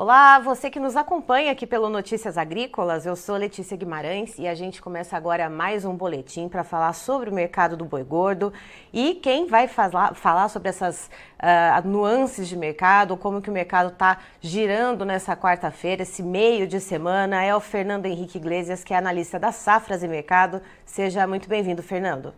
Olá, 0.00 0.38
você 0.38 0.70
que 0.70 0.78
nos 0.78 0.94
acompanha 0.94 1.50
aqui 1.50 1.66
pelo 1.66 1.88
Notícias 1.88 2.38
Agrícolas, 2.38 3.04
eu 3.04 3.16
sou 3.16 3.34
Letícia 3.34 3.76
Guimarães 3.76 4.38
e 4.38 4.46
a 4.46 4.54
gente 4.54 4.80
começa 4.80 5.16
agora 5.16 5.50
mais 5.50 5.84
um 5.84 5.92
boletim 5.92 6.48
para 6.48 6.62
falar 6.62 6.92
sobre 6.92 7.30
o 7.30 7.34
mercado 7.34 7.76
do 7.76 7.84
boi 7.84 8.04
gordo 8.04 8.52
e 8.92 9.14
quem 9.14 9.48
vai 9.48 9.66
falar, 9.66 10.14
falar 10.14 10.48
sobre 10.50 10.68
essas 10.68 11.10
uh, 11.40 11.88
nuances 11.88 12.46
de 12.46 12.56
mercado, 12.56 13.16
como 13.16 13.42
que 13.42 13.50
o 13.50 13.52
mercado 13.52 13.88
está 13.88 14.18
girando 14.40 15.04
nessa 15.04 15.36
quarta-feira, 15.36 16.02
esse 16.02 16.22
meio 16.22 16.68
de 16.68 16.78
semana, 16.78 17.42
é 17.42 17.52
o 17.52 17.58
Fernando 17.58 18.06
Henrique 18.06 18.38
Iglesias, 18.38 18.84
que 18.84 18.94
é 18.94 18.96
analista 18.96 19.36
da 19.36 19.50
Safras 19.50 20.04
e 20.04 20.06
Mercado. 20.06 20.60
Seja 20.86 21.26
muito 21.26 21.48
bem-vindo, 21.48 21.82
Fernando. 21.82 22.32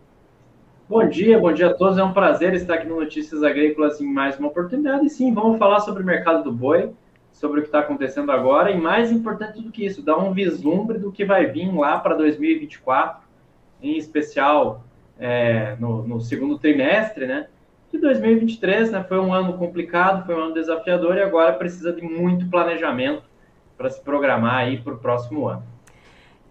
Bom 0.89 1.07
dia, 1.07 1.37
bom 1.37 1.53
dia 1.53 1.67
a 1.67 1.73
todos. 1.75 1.99
É 1.99 2.03
um 2.03 2.11
prazer 2.11 2.55
estar 2.55 2.73
aqui 2.73 2.87
no 2.87 2.99
Notícias 2.99 3.43
Agrícolas 3.43 4.01
em 4.01 4.11
mais 4.11 4.39
uma 4.39 4.47
oportunidade. 4.47 5.07
Sim, 5.11 5.31
vamos 5.31 5.59
falar 5.59 5.81
sobre 5.81 6.01
o 6.01 6.05
mercado 6.07 6.43
do 6.43 6.51
boi 6.51 6.91
sobre 7.31 7.59
o 7.59 7.63
que 7.63 7.69
está 7.69 7.79
acontecendo 7.79 8.31
agora 8.31 8.71
e, 8.71 8.77
mais 8.77 9.11
importante 9.11 9.61
do 9.61 9.71
que 9.71 9.85
isso, 9.85 10.01
dar 10.01 10.17
um 10.17 10.33
vislumbre 10.33 10.99
do 10.99 11.11
que 11.11 11.25
vai 11.25 11.45
vir 11.47 11.73
lá 11.73 11.99
para 11.99 12.15
2024, 12.15 13.23
em 13.81 13.97
especial 13.97 14.83
é, 15.19 15.75
no, 15.79 16.03
no, 16.07 16.21
segundo 16.21 16.57
trimestre, 16.57 17.25
né? 17.25 17.47
Que 17.89 17.97
2023 17.97 18.91
né, 18.91 19.03
foi 19.03 19.19
um 19.19 19.33
ano 19.33 19.57
complicado, 19.57 20.25
foi 20.25 20.35
um 20.35 20.45
ano 20.45 20.53
desafiador 20.53 21.17
e 21.17 21.21
agora 21.21 21.53
precisa 21.53 21.91
de 21.91 22.01
muito 22.01 22.49
planejamento 22.49 23.23
para 23.77 23.89
se 23.89 23.99
programar 24.01 24.57
aí 24.57 24.77
para 24.77 24.93
o 24.93 24.97
próximo 24.97 25.47
ano. 25.47 25.63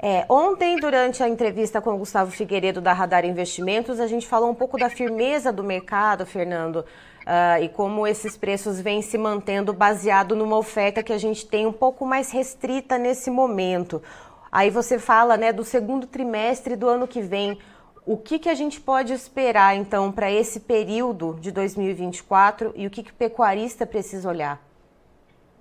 É, 0.03 0.25
ontem, 0.29 0.79
durante 0.81 1.23
a 1.23 1.29
entrevista 1.29 1.81
com 1.81 1.91
o 1.91 1.99
Gustavo 1.99 2.31
Figueiredo 2.31 2.81
da 2.81 2.93
Radar 2.93 3.25
Investimentos, 3.27 4.01
a 4.01 4.07
gente 4.07 4.27
falou 4.27 4.51
um 4.51 4.55
pouco 4.55 4.79
da 4.79 4.89
firmeza 4.89 5.53
do 5.53 5.63
mercado, 5.63 6.25
Fernando, 6.25 6.87
uh, 7.21 7.63
e 7.63 7.69
como 7.69 8.07
esses 8.07 8.37
preços 8.37 8.81
vêm 8.81 9.03
se 9.03 9.19
mantendo 9.19 9.73
baseado 9.73 10.35
numa 10.35 10.57
oferta 10.57 11.03
que 11.03 11.13
a 11.13 11.19
gente 11.19 11.47
tem 11.47 11.67
um 11.67 11.73
pouco 11.73 12.07
mais 12.07 12.31
restrita 12.31 12.99
nesse 12.99 13.31
momento. 13.31 14.03
Aí 14.51 14.71
você 14.71 14.99
fala 14.99 15.37
né, 15.37 15.53
do 15.53 15.65
segundo 15.65 16.07
trimestre 16.07 16.75
do 16.75 16.89
ano 16.89 17.07
que 17.07 17.21
vem. 17.21 17.59
O 18.05 18.17
que, 18.17 18.39
que 18.39 18.49
a 18.49 18.55
gente 18.55 18.81
pode 18.81 19.13
esperar, 19.13 19.77
então, 19.77 20.11
para 20.11 20.31
esse 20.31 20.61
período 20.61 21.39
de 21.41 21.53
2024 21.53 22.73
e 22.75 22.87
o 22.87 22.91
que, 22.91 23.03
que 23.03 23.11
o 23.13 23.15
pecuarista 23.15 23.87
precisa 23.87 24.29
olhar? 24.29 24.61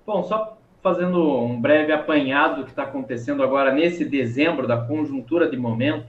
Bom, 0.04 0.24
só 0.24 0.58
fazendo 0.82 1.22
um 1.38 1.60
breve 1.60 1.92
apanhado 1.92 2.56
do 2.56 2.64
que 2.64 2.70
está 2.70 2.84
acontecendo 2.84 3.42
agora 3.42 3.72
nesse 3.72 4.04
dezembro, 4.04 4.66
da 4.66 4.78
conjuntura 4.78 5.48
de 5.48 5.56
momento, 5.56 6.06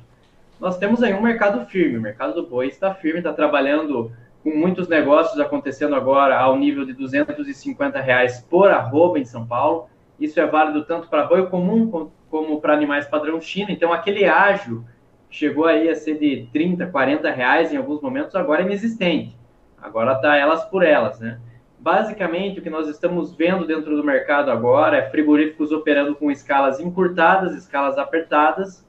nós 0.59 0.77
temos 0.77 1.03
aí 1.03 1.13
um 1.13 1.21
mercado 1.21 1.65
firme. 1.67 1.97
O 1.97 2.01
mercado 2.01 2.33
do 2.33 2.47
boi 2.47 2.67
está 2.67 2.93
firme, 2.93 3.19
está 3.19 3.33
trabalhando 3.33 4.11
com 4.43 4.49
muitos 4.49 4.87
negócios 4.87 5.39
acontecendo 5.39 5.95
agora 5.95 6.37
ao 6.37 6.57
nível 6.57 6.85
de 6.85 6.93
250 6.93 7.99
reais 7.99 8.45
por 8.49 8.69
arroba 8.71 9.19
em 9.19 9.25
São 9.25 9.45
Paulo. 9.45 9.87
Isso 10.19 10.39
é 10.39 10.45
válido 10.45 10.83
tanto 10.85 11.07
para 11.07 11.25
boi 11.25 11.47
comum 11.47 12.09
como 12.29 12.61
para 12.61 12.73
animais 12.73 13.05
padrão 13.05 13.39
China. 13.39 13.71
Então, 13.71 13.93
aquele 13.93 14.25
ágio 14.25 14.85
chegou 15.29 15.65
aí 15.65 15.89
a 15.89 15.95
ser 15.95 16.17
de 16.17 16.47
30, 16.51 16.87
40 16.87 17.31
reais 17.31 17.73
em 17.73 17.77
alguns 17.77 18.01
momentos, 18.01 18.35
agora 18.35 18.61
é 18.61 18.65
inexistente. 18.65 19.37
Agora 19.81 20.13
está 20.13 20.35
elas 20.35 20.65
por 20.65 20.83
elas, 20.83 21.19
né? 21.19 21.39
Basicamente, 21.79 22.59
o 22.59 22.61
que 22.61 22.69
nós 22.69 22.87
estamos 22.87 23.33
vendo 23.33 23.65
dentro 23.65 23.95
do 23.95 24.03
mercado 24.03 24.51
agora 24.51 24.97
é 24.97 25.09
frigoríficos 25.09 25.71
operando 25.71 26.13
com 26.15 26.29
escalas 26.29 26.79
encurtadas, 26.79 27.55
escalas 27.55 27.97
apertadas, 27.97 28.85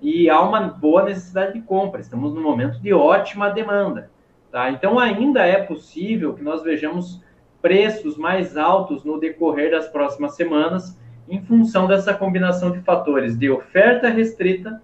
e 0.00 0.28
há 0.28 0.40
uma 0.40 0.60
boa 0.62 1.04
necessidade 1.04 1.52
de 1.52 1.60
compra. 1.60 2.00
Estamos 2.00 2.34
num 2.34 2.42
momento 2.42 2.80
de 2.80 2.92
ótima 2.92 3.48
demanda. 3.50 4.10
Tá? 4.52 4.70
Então, 4.70 4.98
ainda 4.98 5.46
é 5.46 5.62
possível 5.62 6.34
que 6.34 6.42
nós 6.42 6.62
vejamos 6.62 7.22
preços 7.62 8.18
mais 8.18 8.54
altos 8.54 9.02
no 9.02 9.18
decorrer 9.18 9.70
das 9.70 9.88
próximas 9.88 10.36
semanas, 10.36 11.00
em 11.26 11.40
função 11.40 11.86
dessa 11.86 12.12
combinação 12.12 12.70
de 12.70 12.80
fatores 12.80 13.38
de 13.38 13.48
oferta 13.48 14.10
restrita 14.10 14.82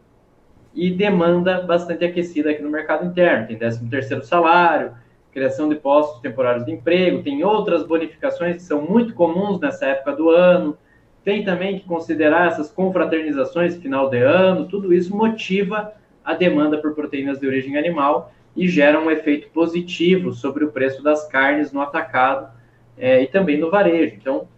e 0.74 0.90
demanda 0.90 1.60
bastante 1.60 2.02
aquecida 2.02 2.50
aqui 2.50 2.62
no 2.62 2.70
mercado 2.70 3.04
interno. 3.04 3.46
Tem 3.46 3.58
13º 3.58 4.22
salário, 4.22 4.92
criação 5.32 5.68
de 5.68 5.74
postos 5.74 6.22
temporários 6.22 6.64
de 6.64 6.72
emprego, 6.72 7.22
tem 7.22 7.44
outras 7.44 7.84
bonificações 7.84 8.56
que 8.56 8.62
são 8.62 8.80
muito 8.80 9.12
comuns 9.12 9.60
nessa 9.60 9.84
época 9.84 10.16
do 10.16 10.30
ano, 10.30 10.78
tem 11.22 11.44
também 11.44 11.78
que 11.78 11.84
considerar 11.84 12.48
essas 12.48 12.70
confraternizações 12.70 13.76
final 13.76 14.08
de 14.08 14.22
ano, 14.22 14.66
tudo 14.66 14.94
isso 14.94 15.14
motiva 15.14 15.92
a 16.24 16.32
demanda 16.32 16.78
por 16.78 16.94
proteínas 16.94 17.38
de 17.38 17.46
origem 17.46 17.76
animal 17.76 18.32
e 18.58 18.66
gera 18.66 18.98
um 18.98 19.08
efeito 19.08 19.48
positivo 19.50 20.32
sobre 20.32 20.64
o 20.64 20.72
preço 20.72 21.00
das 21.00 21.28
carnes 21.28 21.70
no 21.70 21.80
atacado 21.80 22.52
é, 22.98 23.22
e 23.22 23.28
também 23.28 23.56
no 23.56 23.70
varejo. 23.70 24.16
Então, 24.16 24.48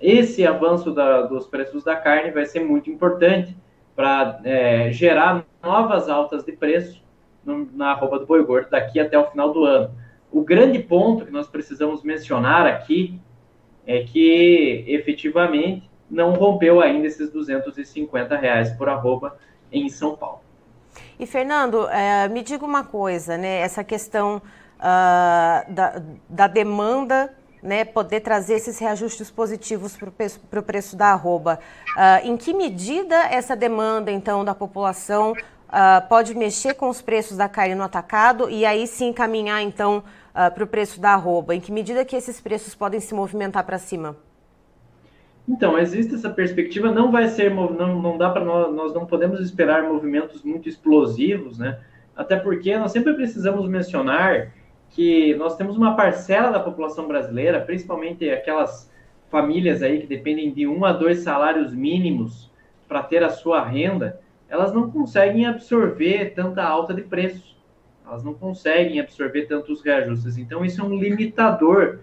esse 0.00 0.46
avanço 0.46 0.92
da, 0.92 1.22
dos 1.22 1.46
preços 1.46 1.82
da 1.82 1.96
carne 1.96 2.30
vai 2.30 2.44
ser 2.44 2.60
muito 2.60 2.90
importante 2.90 3.56
para 3.96 4.38
é, 4.44 4.92
gerar 4.92 5.46
novas 5.62 6.10
altas 6.10 6.44
de 6.44 6.52
preço 6.52 7.02
no, 7.42 7.66
na 7.72 7.92
arroba 7.92 8.18
do 8.18 8.26
boi 8.26 8.44
gordo 8.44 8.68
daqui 8.68 9.00
até 9.00 9.18
o 9.18 9.30
final 9.30 9.50
do 9.50 9.64
ano. 9.64 9.94
O 10.30 10.42
grande 10.42 10.78
ponto 10.78 11.24
que 11.24 11.32
nós 11.32 11.48
precisamos 11.48 12.02
mencionar 12.02 12.66
aqui 12.66 13.18
é 13.86 14.04
que 14.04 14.84
efetivamente 14.86 15.90
não 16.10 16.34
rompeu 16.34 16.82
ainda 16.82 17.06
esses 17.06 17.32
250 17.32 18.36
reais 18.36 18.72
por 18.72 18.90
arroba 18.90 19.38
em 19.72 19.88
São 19.88 20.14
Paulo. 20.14 20.40
E 21.18 21.26
Fernando, 21.26 21.88
é, 21.88 22.28
me 22.28 22.42
diga 22.42 22.64
uma 22.64 22.84
coisa, 22.84 23.36
né? 23.36 23.60
Essa 23.60 23.82
questão 23.82 24.40
uh, 24.78 25.72
da, 25.72 26.02
da 26.28 26.46
demanda 26.46 27.34
né, 27.62 27.84
poder 27.84 28.20
trazer 28.20 28.54
esses 28.54 28.78
reajustes 28.78 29.30
positivos 29.30 29.96
para 29.96 30.60
o 30.60 30.62
preço 30.62 30.96
da 30.96 31.06
arroba. 31.06 31.58
Uh, 31.96 32.28
em 32.28 32.36
que 32.36 32.54
medida 32.54 33.16
essa 33.30 33.56
demanda, 33.56 34.10
então, 34.12 34.44
da 34.44 34.54
população 34.54 35.32
uh, 35.32 36.08
pode 36.08 36.34
mexer 36.34 36.74
com 36.74 36.88
os 36.88 37.02
preços 37.02 37.36
da 37.36 37.48
carne 37.48 37.74
no 37.74 37.82
atacado 37.82 38.48
e 38.48 38.64
aí 38.64 38.86
sim 38.86 39.12
caminhar, 39.12 39.62
então, 39.62 40.04
para 40.54 40.62
o 40.62 40.68
preço 40.68 41.00
da 41.00 41.14
arroba? 41.14 41.52
Em 41.52 41.60
que 41.60 41.72
medida 41.72 42.04
que 42.04 42.14
esses 42.14 42.40
preços 42.40 42.72
podem 42.72 43.00
se 43.00 43.12
movimentar 43.12 43.64
para 43.64 43.76
cima? 43.76 44.16
Então, 45.48 45.78
existe 45.78 46.14
essa 46.14 46.28
perspectiva, 46.28 46.92
não 46.92 47.10
vai 47.10 47.26
ser, 47.28 47.50
não, 47.50 47.70
não 48.00 48.18
dá 48.18 48.28
para 48.28 48.44
nós, 48.44 48.74
nós 48.74 48.92
não 48.92 49.06
podemos 49.06 49.40
esperar 49.40 49.82
movimentos 49.82 50.42
muito 50.42 50.68
explosivos, 50.68 51.58
né? 51.58 51.80
Até 52.14 52.36
porque 52.36 52.76
nós 52.76 52.92
sempre 52.92 53.14
precisamos 53.14 53.66
mencionar 53.66 54.52
que 54.90 55.34
nós 55.36 55.56
temos 55.56 55.76
uma 55.76 55.96
parcela 55.96 56.50
da 56.50 56.60
população 56.60 57.08
brasileira, 57.08 57.60
principalmente 57.60 58.28
aquelas 58.28 58.92
famílias 59.30 59.82
aí 59.82 60.00
que 60.00 60.06
dependem 60.06 60.52
de 60.52 60.66
um 60.66 60.84
a 60.84 60.92
dois 60.92 61.20
salários 61.20 61.72
mínimos 61.72 62.50
para 62.86 63.02
ter 63.02 63.22
a 63.22 63.30
sua 63.30 63.64
renda, 63.64 64.20
elas 64.48 64.72
não 64.72 64.90
conseguem 64.90 65.46
absorver 65.46 66.34
tanta 66.34 66.62
alta 66.62 66.92
de 66.92 67.02
preço. 67.02 67.56
Elas 68.06 68.24
não 68.24 68.34
conseguem 68.34 69.00
absorver 69.00 69.46
tantos 69.46 69.82
reajustes. 69.82 70.36
Então, 70.38 70.64
isso 70.64 70.80
é 70.80 70.84
um 70.84 70.98
limitador 70.98 72.00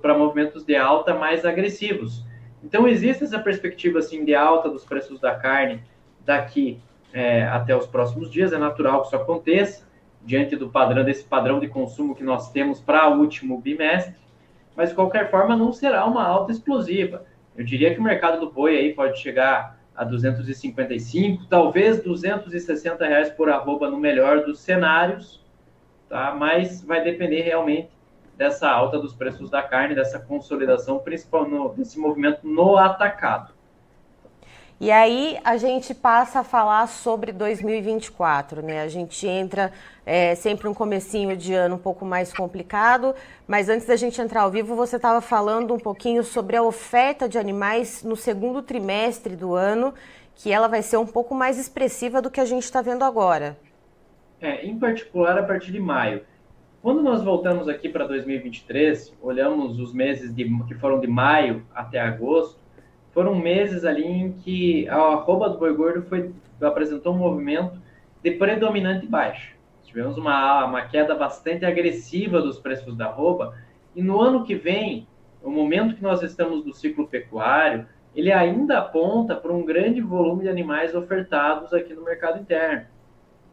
para 0.00 0.16
movimentos 0.16 0.64
de 0.64 0.74
alta 0.76 1.14
mais 1.14 1.44
agressivos. 1.44 2.24
Então, 2.62 2.86
existe 2.86 3.24
essa 3.24 3.38
perspectiva 3.38 3.98
assim, 3.98 4.24
de 4.24 4.34
alta 4.34 4.68
dos 4.68 4.84
preços 4.84 5.20
da 5.20 5.34
carne 5.34 5.82
daqui 6.24 6.80
é, 7.12 7.44
até 7.44 7.76
os 7.76 7.86
próximos 7.86 8.30
dias. 8.30 8.52
É 8.52 8.58
natural 8.58 9.00
que 9.00 9.08
isso 9.08 9.16
aconteça, 9.16 9.86
diante 10.24 10.56
do 10.56 10.68
padrão 10.68 11.04
desse 11.04 11.24
padrão 11.24 11.58
de 11.58 11.68
consumo 11.68 12.14
que 12.14 12.22
nós 12.22 12.52
temos 12.52 12.80
para 12.80 13.08
o 13.08 13.18
último 13.18 13.60
bimestre. 13.60 14.14
Mas, 14.76 14.90
de 14.90 14.94
qualquer 14.94 15.30
forma, 15.30 15.56
não 15.56 15.72
será 15.72 16.06
uma 16.06 16.24
alta 16.24 16.52
explosiva. 16.52 17.24
Eu 17.56 17.64
diria 17.64 17.92
que 17.92 18.00
o 18.00 18.02
mercado 18.02 18.40
do 18.40 18.50
boi 18.50 18.76
aí 18.76 18.94
pode 18.94 19.18
chegar 19.18 19.78
a 19.94 20.04
255, 20.04 21.46
talvez 21.46 22.02
260 22.02 23.06
reais 23.06 23.30
por 23.30 23.50
arroba 23.50 23.90
no 23.90 23.98
melhor 23.98 24.44
dos 24.44 24.60
cenários, 24.60 25.44
tá? 26.08 26.34
Mas 26.34 26.82
vai 26.82 27.04
depender 27.04 27.42
realmente 27.42 27.90
dessa 28.42 28.68
alta 28.68 28.98
dos 28.98 29.14
preços 29.14 29.48
da 29.48 29.62
carne, 29.62 29.94
dessa 29.94 30.18
consolidação, 30.18 30.98
principal 30.98 31.48
no, 31.48 31.68
desse 31.68 31.96
movimento 31.96 32.40
no 32.42 32.76
atacado. 32.76 33.52
E 34.80 34.90
aí 34.90 35.38
a 35.44 35.56
gente 35.56 35.94
passa 35.94 36.40
a 36.40 36.44
falar 36.44 36.88
sobre 36.88 37.30
2024, 37.30 38.60
né? 38.60 38.82
A 38.82 38.88
gente 38.88 39.28
entra 39.28 39.72
é, 40.04 40.34
sempre 40.34 40.66
um 40.66 40.74
comecinho 40.74 41.36
de 41.36 41.54
ano 41.54 41.76
um 41.76 41.78
pouco 41.78 42.04
mais 42.04 42.32
complicado, 42.32 43.14
mas 43.46 43.68
antes 43.68 43.86
da 43.86 43.94
gente 43.94 44.20
entrar 44.20 44.40
ao 44.40 44.50
vivo, 44.50 44.74
você 44.74 44.96
estava 44.96 45.20
falando 45.20 45.72
um 45.72 45.78
pouquinho 45.78 46.24
sobre 46.24 46.56
a 46.56 46.64
oferta 46.64 47.28
de 47.28 47.38
animais 47.38 48.02
no 48.02 48.16
segundo 48.16 48.60
trimestre 48.60 49.36
do 49.36 49.54
ano, 49.54 49.94
que 50.34 50.50
ela 50.50 50.66
vai 50.66 50.82
ser 50.82 50.96
um 50.96 51.06
pouco 51.06 51.32
mais 51.32 51.60
expressiva 51.60 52.20
do 52.20 52.28
que 52.28 52.40
a 52.40 52.44
gente 52.44 52.64
está 52.64 52.82
vendo 52.82 53.04
agora. 53.04 53.56
É, 54.40 54.66
em 54.66 54.76
particular 54.76 55.38
a 55.38 55.44
partir 55.44 55.70
de 55.70 55.78
maio. 55.78 56.22
Quando 56.82 57.00
nós 57.00 57.22
voltamos 57.22 57.68
aqui 57.68 57.88
para 57.88 58.08
2023, 58.08 59.16
olhamos 59.22 59.78
os 59.78 59.94
meses 59.94 60.34
de, 60.34 60.44
que 60.64 60.74
foram 60.74 60.98
de 60.98 61.06
maio 61.06 61.64
até 61.72 62.00
agosto, 62.00 62.58
foram 63.12 63.36
meses 63.36 63.84
ali 63.84 64.04
em 64.04 64.32
que 64.32 64.88
a 64.88 64.96
arroba 64.96 65.48
do 65.48 65.58
boi 65.58 65.72
gordo 65.76 66.02
foi, 66.02 66.32
apresentou 66.60 67.14
um 67.14 67.18
movimento 67.18 67.80
de 68.20 68.32
predominante 68.32 69.06
baixa. 69.06 69.52
Tivemos 69.84 70.18
uma, 70.18 70.64
uma 70.64 70.82
queda 70.82 71.14
bastante 71.14 71.64
agressiva 71.64 72.42
dos 72.42 72.58
preços 72.58 72.96
da 72.96 73.06
arroba, 73.06 73.56
e 73.94 74.02
no 74.02 74.20
ano 74.20 74.42
que 74.42 74.56
vem, 74.56 75.06
o 75.40 75.50
momento 75.50 75.94
que 75.94 76.02
nós 76.02 76.20
estamos 76.20 76.64
do 76.64 76.72
ciclo 76.72 77.06
pecuário, 77.06 77.86
ele 78.12 78.32
ainda 78.32 78.78
aponta 78.78 79.36
para 79.36 79.52
um 79.52 79.64
grande 79.64 80.00
volume 80.00 80.42
de 80.42 80.48
animais 80.48 80.96
ofertados 80.96 81.72
aqui 81.72 81.94
no 81.94 82.02
mercado 82.02 82.40
interno. 82.40 82.86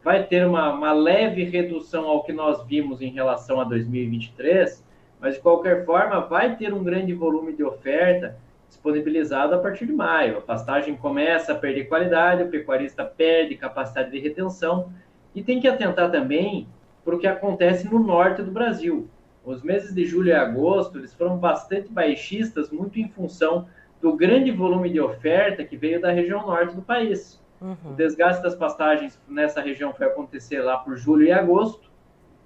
Vai 0.04 0.24
ter 0.24 0.46
uma, 0.46 0.72
uma 0.74 0.94
leve 0.94 1.44
redução 1.44 2.07
ao 2.07 2.24
que 2.24 2.31
nós 2.31 2.66
vimos 2.66 3.01
em 3.01 3.10
relação 3.10 3.60
a 3.60 3.63
2023, 3.63 4.86
mas 5.19 5.36
de 5.36 5.42
qualquer 5.42 5.86
forma 5.86 6.22
vai 6.22 6.56
ter 6.56 6.74
um 6.74 6.84
grande 6.84 7.13
volume 7.13 7.54
de 7.54 7.63
oferta 7.63 8.38
disponibilizado 8.69 9.56
a 9.56 9.57
partir 9.57 9.86
de 9.86 9.94
maio. 9.94 10.38
A 10.38 10.42
pastagem 10.42 10.96
começa 10.96 11.51
a 11.51 11.56
perder 11.56 11.86
qualidade, 11.86 12.44
o 12.44 12.50
pecuarista 12.50 13.04
perde 13.04 13.56
capacidade 13.56 14.12
de 14.12 14.19
retenção 14.19 14.92
e 15.36 15.44
tem 15.44 15.60
que 15.60 15.68
atentar 15.68 16.12
também 16.12 16.68
para 17.04 17.16
o 17.16 17.19
que 17.19 17.28
acontece 17.28 17.90
no 17.92 18.00
norte 18.00 18.42
do 18.42 18.52
Brasil. 18.52 19.10
Os 19.44 19.63
meses 19.63 19.94
de 19.94 20.06
julho 20.06 20.30
e 20.30 20.34
agosto 20.34 20.98
eles 20.98 21.13
foram 21.13 21.38
bastante 21.38 21.92
baixistas, 21.92 22.69
muito 22.69 23.00
em 23.00 23.10
função 23.10 23.68
do 24.02 24.16
grande 24.16 24.52
volume 24.52 24.90
de 24.90 25.02
oferta 25.02 25.63
que 25.63 25.75
veio 25.75 26.00
da 26.00 26.12
região 26.12 26.45
norte 26.45 26.75
do 26.75 26.81
país. 26.81 27.42
Uhum. 27.61 27.91
O 27.91 27.94
desgaste 27.95 28.41
das 28.41 28.56
pastagens 28.56 29.19
nessa 29.27 29.61
região 29.61 29.94
foi 29.94 30.07
acontecer 30.07 30.61
lá 30.61 30.77
por 30.77 30.97
julho 30.97 31.25
e 31.25 31.31
agosto, 31.31 31.89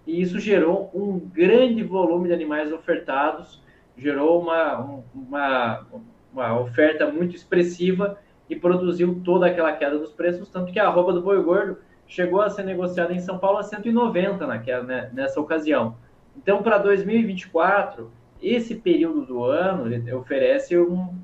e 0.06 0.22
isso 0.22 0.40
gerou 0.40 0.90
um 0.94 1.20
grande 1.20 1.84
volume 1.84 2.28
de 2.28 2.34
animais 2.34 2.74
ofertados, 2.74 3.62
gerou 3.98 4.42
uma, 4.42 5.02
uma, 5.14 5.86
uma 6.32 6.60
oferta 6.60 7.10
muito 7.12 7.36
expressiva 7.36 8.18
e 8.50 8.56
produziu 8.56 9.22
toda 9.24 9.48
aquela 9.48 9.72
queda 9.74 9.98
dos 9.98 10.12
preços, 10.12 10.50
tanto 10.50 10.72
que 10.72 10.80
a 10.80 10.88
arroba 10.88 11.14
do 11.14 11.22
boi 11.22 11.42
gordo 11.42 11.78
chegou 12.06 12.42
a 12.42 12.50
ser 12.50 12.64
negociada 12.64 13.14
em 13.14 13.20
São 13.20 13.38
Paulo 13.38 13.60
a 13.60 13.64
190 13.64 14.46
naquela, 14.46 14.84
né, 14.84 15.10
nessa 15.14 15.40
ocasião. 15.40 15.96
Então, 16.36 16.62
para 16.62 16.78
2024, 16.78 18.12
esse 18.42 18.76
período 18.76 19.26
do 19.26 19.44
ano 19.44 19.86
oferece 20.18 20.78
um, 20.78 21.16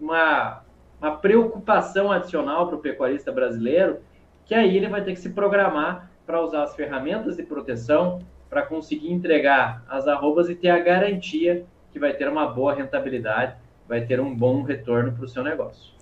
uma, 0.00 0.63
uma 1.04 1.16
preocupação 1.18 2.10
adicional 2.10 2.66
para 2.66 2.76
o 2.76 2.80
pecuarista 2.80 3.30
brasileiro, 3.30 3.98
que 4.46 4.54
aí 4.54 4.76
ele 4.76 4.88
vai 4.88 5.02
ter 5.04 5.12
que 5.12 5.20
se 5.20 5.30
programar 5.30 6.10
para 6.26 6.40
usar 6.40 6.62
as 6.62 6.74
ferramentas 6.74 7.36
de 7.36 7.42
proteção 7.42 8.22
para 8.48 8.62
conseguir 8.62 9.12
entregar 9.12 9.84
as 9.88 10.08
arrobas 10.08 10.48
e 10.48 10.54
ter 10.54 10.70
a 10.70 10.78
garantia 10.78 11.66
que 11.92 11.98
vai 11.98 12.14
ter 12.14 12.28
uma 12.28 12.46
boa 12.46 12.74
rentabilidade, 12.74 13.54
vai 13.86 14.00
ter 14.00 14.18
um 14.18 14.34
bom 14.34 14.62
retorno 14.62 15.12
para 15.12 15.24
o 15.24 15.28
seu 15.28 15.42
negócio. 15.42 15.92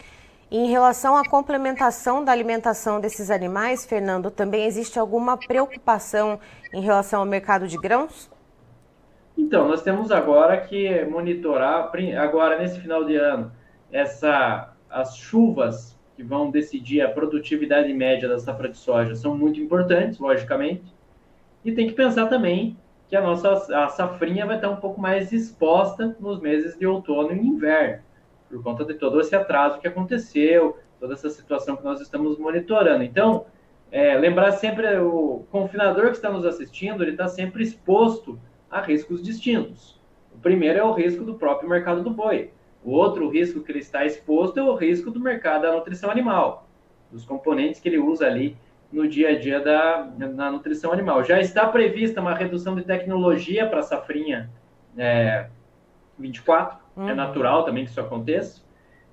Em 0.51 0.69
relação 0.69 1.17
à 1.17 1.29
complementação 1.29 2.25
da 2.25 2.31
alimentação 2.31 3.01
desses 3.01 3.31
animais, 3.31 3.85
Fernando, 3.87 4.31
também 4.31 4.67
existe 4.67 4.99
alguma 4.99 5.37
preocupação 5.37 6.39
em 6.73 6.81
relação 6.81 7.21
ao 7.21 7.27
mercado 7.27 7.67
de 7.67 7.77
grãos? 7.79 8.31
Então, 9.37 9.67
nós 9.67 9.83
temos 9.83 10.13
agora 10.13 10.59
que 10.59 11.05
monitorar, 11.07 11.91
agora 12.21 12.59
nesse 12.59 12.79
final 12.81 13.03
de 13.03 13.17
ano, 13.17 13.51
essa, 13.91 14.72
as 14.93 15.17
chuvas 15.17 15.99
que 16.15 16.23
vão 16.23 16.51
decidir 16.51 17.01
a 17.01 17.11
produtividade 17.11 17.93
média 17.93 18.29
da 18.29 18.39
safra 18.39 18.69
de 18.69 18.77
soja 18.77 19.15
são 19.15 19.37
muito 19.37 19.61
importantes, 19.61 20.19
logicamente, 20.19 20.85
e 21.65 21.73
tem 21.73 21.87
que 21.87 21.95
pensar 21.95 22.27
também 22.27 22.77
que 23.09 23.17
a 23.17 23.21
nossa 23.21 23.53
a 23.77 23.89
safrinha 23.89 24.47
vai 24.47 24.57
estar 24.57 24.71
um 24.71 24.77
pouco 24.77 25.01
mais 25.01 25.33
exposta 25.33 26.17
nos 26.21 26.41
meses 26.41 26.79
de 26.79 26.87
outono 26.87 27.33
e 27.33 27.39
inverno, 27.39 28.03
por 28.49 28.63
conta 28.63 28.85
de 28.85 28.95
todo 28.95 29.21
esse 29.21 29.35
atraso 29.35 29.79
que 29.79 29.89
aconteceu, 29.89 30.79
toda 31.01 31.15
essa 31.15 31.31
situação 31.31 31.77
que 31.77 31.85
nós 31.85 32.01
estamos 32.01 32.39
monitorando. 32.39 33.03
Então, 33.03 33.47
é, 33.91 34.17
lembrar 34.17 34.53
sempre 34.53 34.99
o 34.99 35.45
confinador 35.51 36.07
que 36.07 36.17
está 36.17 36.31
nos 36.31 36.47
assistindo, 36.47 37.03
ele 37.03 37.13
está 37.13 37.29
sempre 37.29 37.63
exposto 37.63 38.39
a 38.71 38.81
riscos 38.81 39.23
distintos. 39.23 40.01
O 40.35 40.39
primeiro 40.39 40.79
é 40.79 40.83
o 40.85 40.93
risco 40.93 41.25
do 41.25 41.35
próprio 41.35 41.69
mercado 41.69 42.03
do 42.03 42.11
boi. 42.11 42.51
O 42.85 42.93
outro 42.93 43.29
risco 43.29 43.61
que 43.61 43.71
ele 43.71 43.79
está 43.79 44.05
exposto 44.05 44.59
é 44.59 44.63
o 44.63 44.75
risco 44.75 45.11
do 45.11 45.21
mercado 45.21 45.63
da 45.63 45.73
nutrição 45.73 46.11
animal, 46.11 46.69
dos 47.11 47.25
componentes 47.25 47.81
que 47.81 47.89
ele 47.89 47.99
usa 47.99 48.27
ali 48.27 48.57
no 48.93 49.09
dia 49.09 49.31
a 49.31 49.39
dia 49.39 49.61
da 49.61 50.09
na 50.17 50.51
nutrição 50.51 50.93
animal. 50.93 51.25
Já 51.25 51.41
está 51.41 51.67
prevista 51.69 52.21
uma 52.21 52.35
redução 52.35 52.75
de 52.75 52.83
tecnologia 52.83 53.67
para 53.67 53.81
a 53.81 53.83
safrinha 53.83 54.51
é, 54.97 55.47
24, 56.19 56.79
é 56.79 57.01
uhum. 57.01 57.09
é 57.09 57.15
natural 57.15 57.65
também 57.65 57.85
que 57.85 57.91
isso 57.91 58.01
aconteça. 58.01 58.63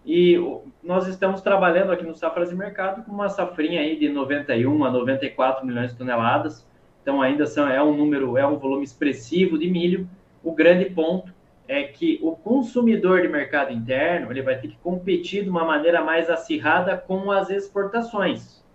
E 0.05 0.37
nós 0.83 1.07
estamos 1.07 1.41
trabalhando 1.41 1.91
aqui 1.91 2.03
no 2.03 2.15
Safras 2.15 2.49
de 2.49 2.55
Mercado 2.55 3.03
com 3.03 3.11
uma 3.11 3.29
safrinha 3.29 3.81
aí 3.81 3.97
de 3.97 4.09
91 4.09 4.83
a 4.83 4.89
94 4.89 5.65
milhões 5.65 5.91
de 5.91 5.97
toneladas. 5.97 6.65
Então 7.01 7.21
ainda 7.21 7.45
são, 7.45 7.67
é 7.67 7.81
um 7.83 7.95
número, 7.95 8.37
é 8.37 8.45
um 8.47 8.57
volume 8.57 8.83
expressivo 8.83 9.57
de 9.57 9.69
milho. 9.69 10.09
O 10.43 10.53
grande 10.53 10.85
ponto 10.85 11.33
é 11.69 11.83
que 11.83 12.19
o 12.23 12.31
consumidor 12.35 13.21
de 13.21 13.27
mercado 13.27 13.71
interno 13.71 14.31
ele 14.31 14.41
vai 14.41 14.57
ter 14.57 14.69
que 14.69 14.77
competir 14.77 15.43
de 15.43 15.51
uma 15.51 15.63
maneira 15.63 16.03
mais 16.03 16.27
acirrada 16.27 16.97
com 16.97 17.31
as 17.31 17.51
exportações. 17.51 18.65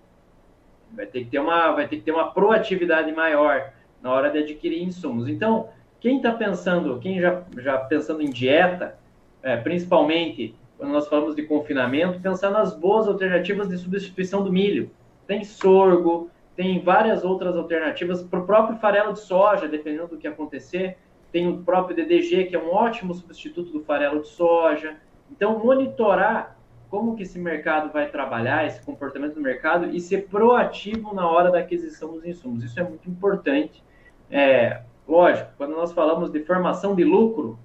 Vai 0.93 1.05
ter 1.05 1.25
que 1.25 1.31
ter 1.31 1.41
uma, 1.41 1.73
vai 1.73 1.89
ter 1.89 1.97
que 1.97 2.03
ter 2.03 2.13
uma 2.13 2.31
proatividade 2.31 3.11
maior 3.11 3.73
na 4.01 4.13
hora 4.13 4.31
de 4.31 4.39
adquirir 4.39 4.81
insumos. 4.81 5.29
Então, 5.29 5.71
quem 5.99 6.19
está 6.19 6.31
pensando, 6.31 7.01
quem 7.01 7.21
já, 7.21 7.43
já 7.59 7.79
pensando 7.79 8.23
em 8.23 8.31
dieta, 8.31 8.97
é, 9.43 9.57
principalmente 9.57 10.55
quando 10.79 10.93
nós 10.93 11.09
falamos 11.09 11.35
de 11.35 11.43
confinamento, 11.43 12.21
pensar 12.21 12.51
nas 12.51 12.77
boas 12.77 13.09
alternativas 13.09 13.69
de 13.69 13.77
substituição 13.77 14.45
do 14.45 14.53
milho. 14.53 14.89
Tem 15.27 15.43
sorgo, 15.43 16.31
tem 16.55 16.81
várias 16.81 17.25
outras 17.25 17.57
alternativas 17.57 18.23
para 18.23 18.39
o 18.39 18.47
próprio 18.47 18.79
farelo 18.79 19.15
de 19.15 19.21
soja, 19.21 19.67
dependendo 19.67 20.09
do 20.09 20.17
que 20.17 20.29
acontecer 20.29 20.97
tem 21.35 21.49
o 21.49 21.65
próprio 21.65 21.97
DDG, 21.97 22.45
que 22.45 22.55
é 22.55 22.59
um 22.61 22.73
ótimo 22.73 23.13
substituto 23.13 23.73
do 23.73 23.83
farelo 23.83 24.23
de 24.23 24.29
soja. 24.29 24.99
Então, 25.33 25.59
monitorar 25.59 26.57
como 26.89 27.17
que 27.17 27.25
esse 27.25 27.41
mercado 27.41 27.93
vai 27.93 28.09
trabalhar, 28.09 28.65
esse 28.65 28.81
comportamento 28.87 29.35
do 29.35 29.41
mercado 29.41 29.91
e 29.91 29.99
ser 29.99 30.29
proativo 30.29 31.13
na 31.13 31.29
hora 31.29 31.51
da 31.51 31.59
aquisição 31.59 32.13
dos 32.13 32.25
insumos. 32.25 32.63
Isso 32.63 32.79
é 32.79 32.85
muito 32.85 33.11
importante. 33.11 33.83
É, 34.31 34.83
lógico, 35.09 35.51
quando 35.57 35.73
nós 35.73 35.91
falamos 35.93 36.31
de 36.31 36.39
formação 36.45 36.95
de 36.95 37.03
lucro, 37.03 37.59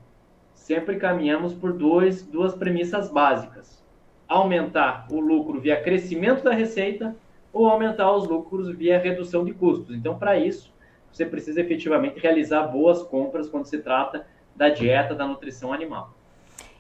sempre 0.56 0.96
caminhamos 0.96 1.54
por 1.54 1.72
dois, 1.72 2.24
duas 2.24 2.56
premissas 2.56 3.12
básicas. 3.12 3.86
Aumentar 4.28 5.06
o 5.12 5.20
lucro 5.20 5.62
via 5.62 5.80
crescimento 5.80 6.44
da 6.44 6.54
receita 6.54 7.16
ou 7.54 7.68
aumentar 7.68 8.12
os 8.14 8.28
lucros 8.28 8.76
via 8.76 8.98
redução 8.98 9.46
de 9.46 9.54
custos. 9.54 9.96
Então, 9.96 10.18
para 10.18 10.40
isso, 10.40 10.74
você 11.12 11.26
precisa 11.26 11.62
efetivamente 11.62 12.20
realizar 12.20 12.64
boas 12.64 13.02
compras 13.04 13.50
quando 13.50 13.66
se 13.66 13.80
trata 13.80 14.26
da 14.56 14.70
dieta, 14.70 15.16
da 15.16 15.26
nutrição 15.26 15.72
animal. 15.72 16.14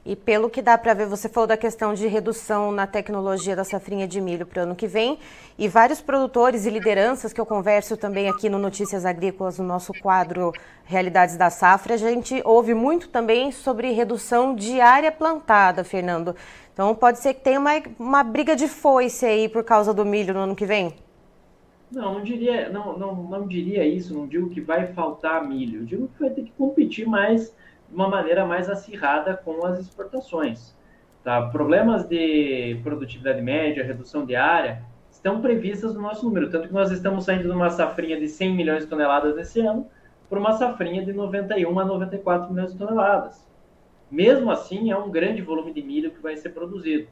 E 0.05 0.15
pelo 0.15 0.49
que 0.49 0.61
dá 0.61 0.77
para 0.77 0.93
ver, 0.93 1.05
você 1.05 1.27
falou 1.27 1.45
da 1.45 1.57
questão 1.57 1.93
de 1.93 2.07
redução 2.07 2.71
na 2.71 2.87
tecnologia 2.87 3.55
da 3.55 3.63
safrinha 3.63 4.07
de 4.07 4.21
milho 4.21 4.45
para 4.45 4.61
o 4.61 4.63
ano 4.63 4.75
que 4.75 4.87
vem, 4.87 5.19
e 5.57 5.67
vários 5.67 6.01
produtores 6.01 6.65
e 6.65 6.69
lideranças 6.69 7.33
que 7.33 7.39
eu 7.39 7.45
converso 7.45 7.97
também 7.97 8.29
aqui 8.29 8.49
no 8.49 8.57
Notícias 8.57 9.05
Agrícolas, 9.05 9.59
no 9.59 9.65
nosso 9.65 9.93
quadro 10.01 10.53
Realidades 10.85 11.37
da 11.37 11.49
Safra, 11.49 11.95
a 11.95 11.97
gente 11.97 12.41
ouve 12.45 12.73
muito 12.73 13.09
também 13.09 13.51
sobre 13.51 13.91
redução 13.91 14.55
de 14.55 14.79
área 14.79 15.11
plantada, 15.11 15.83
Fernando. 15.83 16.35
Então 16.73 16.95
pode 16.95 17.19
ser 17.19 17.33
que 17.33 17.41
tenha 17.41 17.59
uma, 17.59 17.71
uma 17.99 18.23
briga 18.23 18.55
de 18.55 18.67
foice 18.67 19.25
aí 19.25 19.49
por 19.49 19.63
causa 19.63 19.93
do 19.93 20.05
milho 20.05 20.33
no 20.33 20.39
ano 20.39 20.55
que 20.55 20.65
vem? 20.65 20.95
Não, 21.91 22.15
não 22.15 22.23
diria, 22.23 22.69
não, 22.69 22.97
não, 22.97 23.15
não 23.15 23.47
diria 23.47 23.85
isso, 23.85 24.13
não 24.13 24.27
digo 24.27 24.49
que 24.49 24.61
vai 24.61 24.87
faltar 24.93 25.47
milho, 25.47 25.85
digo 25.85 26.07
que 26.09 26.19
vai 26.19 26.29
ter 26.29 26.43
que 26.43 26.51
competir 26.51 27.07
mais 27.07 27.55
de 27.87 27.95
uma 27.95 28.07
maneira 28.07 28.45
mais 28.45 28.69
acirrada 28.69 29.35
com 29.35 29.65
as 29.65 29.79
exportações. 29.79 30.75
Tá? 31.23 31.49
Problemas 31.49 32.07
de 32.07 32.79
produtividade 32.83 33.41
média, 33.41 33.83
redução 33.83 34.23
de 34.25 34.35
área, 34.35 34.83
estão 35.09 35.41
previstas 35.41 35.95
no 35.95 36.01
nosso 36.01 36.25
número, 36.25 36.49
tanto 36.49 36.67
que 36.67 36.73
nós 36.73 36.91
estamos 36.91 37.25
saindo 37.25 37.43
de 37.43 37.49
uma 37.49 37.69
safrinha 37.69 38.19
de 38.19 38.27
100 38.27 38.55
milhões 38.55 38.83
de 38.83 38.89
toneladas 38.89 39.37
esse 39.37 39.59
ano 39.59 39.87
para 40.29 40.39
uma 40.39 40.53
safrinha 40.53 41.03
de 41.03 41.11
91 41.11 41.79
a 41.79 41.85
94 41.85 42.53
milhões 42.53 42.71
de 42.71 42.77
toneladas. 42.77 43.45
Mesmo 44.11 44.51
assim, 44.51 44.91
é 44.91 44.97
um 44.97 45.09
grande 45.09 45.41
volume 45.41 45.73
de 45.73 45.81
milho 45.81 46.11
que 46.11 46.21
vai 46.21 46.37
ser 46.37 46.49
produzido. 46.49 47.07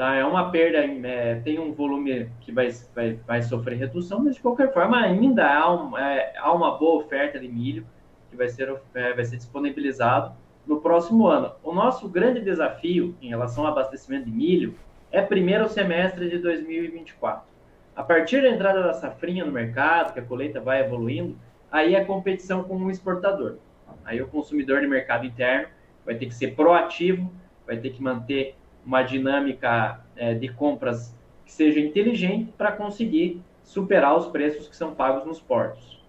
Tá? 0.00 0.14
É 0.14 0.24
uma 0.24 0.50
perda, 0.50 0.78
é, 1.06 1.34
tem 1.44 1.58
um 1.58 1.74
volume 1.74 2.30
que 2.40 2.50
vai, 2.50 2.70
vai, 2.94 3.20
vai 3.26 3.42
sofrer 3.42 3.76
redução, 3.76 4.24
mas 4.24 4.36
de 4.36 4.40
qualquer 4.40 4.72
forma 4.72 4.98
ainda 4.98 5.46
há, 5.46 5.70
um, 5.70 5.98
é, 5.98 6.32
há 6.38 6.50
uma 6.54 6.78
boa 6.78 7.04
oferta 7.04 7.38
de 7.38 7.46
milho 7.46 7.86
que 8.30 8.34
vai 8.34 8.48
ser, 8.48 8.74
é, 8.94 9.12
vai 9.12 9.26
ser 9.26 9.36
disponibilizado 9.36 10.34
no 10.66 10.80
próximo 10.80 11.26
ano. 11.26 11.52
O 11.62 11.74
nosso 11.74 12.08
grande 12.08 12.40
desafio 12.40 13.14
em 13.20 13.28
relação 13.28 13.66
ao 13.66 13.72
abastecimento 13.72 14.24
de 14.24 14.30
milho 14.30 14.74
é 15.12 15.20
primeiro 15.20 15.68
semestre 15.68 16.30
de 16.30 16.38
2024. 16.38 17.46
A 17.94 18.02
partir 18.02 18.40
da 18.40 18.48
entrada 18.48 18.82
da 18.82 18.94
safrinha 18.94 19.44
no 19.44 19.52
mercado, 19.52 20.14
que 20.14 20.20
a 20.20 20.24
colheita 20.24 20.62
vai 20.62 20.80
evoluindo, 20.80 21.36
aí 21.70 21.94
a 21.94 22.06
competição 22.06 22.64
com 22.64 22.74
o 22.74 22.90
exportador. 22.90 23.58
Aí 24.06 24.22
o 24.22 24.28
consumidor 24.28 24.80
de 24.80 24.86
mercado 24.86 25.26
interno 25.26 25.68
vai 26.06 26.14
ter 26.14 26.24
que 26.24 26.34
ser 26.34 26.56
proativo, 26.56 27.30
vai 27.66 27.76
ter 27.76 27.90
que 27.90 28.02
manter 28.02 28.56
uma 28.84 29.02
dinâmica 29.02 30.00
é, 30.16 30.34
de 30.34 30.48
compras 30.48 31.14
que 31.44 31.52
seja 31.52 31.80
inteligente 31.80 32.52
para 32.56 32.72
conseguir 32.72 33.40
superar 33.64 34.16
os 34.16 34.26
preços 34.26 34.68
que 34.68 34.76
são 34.76 34.94
pagos 34.94 35.24
nos 35.24 35.40
portos. 35.40 36.00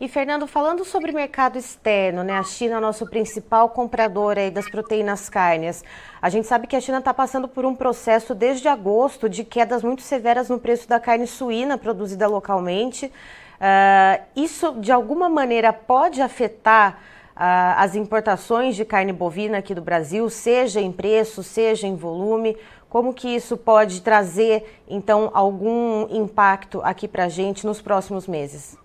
E 0.00 0.08
Fernando, 0.08 0.46
falando 0.46 0.84
sobre 0.84 1.12
mercado 1.12 1.56
externo, 1.56 2.24
né? 2.24 2.36
A 2.36 2.42
China 2.42 2.76
é 2.76 2.80
nosso 2.80 3.08
principal 3.08 3.70
comprador 3.70 4.36
aí 4.36 4.50
das 4.50 4.68
proteínas 4.68 5.28
carnes. 5.28 5.84
A 6.20 6.28
gente 6.28 6.46
sabe 6.46 6.66
que 6.66 6.74
a 6.74 6.80
China 6.80 6.98
está 6.98 7.14
passando 7.14 7.46
por 7.46 7.64
um 7.64 7.74
processo 7.74 8.34
desde 8.34 8.66
agosto 8.66 9.28
de 9.28 9.44
quedas 9.44 9.82
muito 9.84 10.02
severas 10.02 10.50
no 10.50 10.58
preço 10.58 10.88
da 10.88 10.98
carne 10.98 11.26
suína 11.26 11.78
produzida 11.78 12.26
localmente. 12.26 13.06
Uh, 13.06 14.22
isso 14.36 14.72
de 14.80 14.90
alguma 14.90 15.28
maneira 15.28 15.72
pode 15.72 16.20
afetar 16.20 16.98
as 17.36 17.94
importações 17.94 18.76
de 18.76 18.84
carne 18.84 19.12
bovina 19.12 19.58
aqui 19.58 19.74
do 19.74 19.82
Brasil, 19.82 20.28
seja 20.30 20.80
em 20.80 20.92
preço, 20.92 21.42
seja 21.42 21.86
em 21.86 21.96
volume. 21.96 22.56
Como 22.88 23.12
que 23.12 23.28
isso 23.28 23.56
pode 23.56 24.02
trazer 24.02 24.80
então 24.88 25.30
algum 25.34 26.06
impacto 26.14 26.80
aqui 26.82 27.08
para 27.08 27.24
a 27.24 27.28
gente 27.28 27.66
nos 27.66 27.80
próximos 27.80 28.28
meses? 28.28 28.78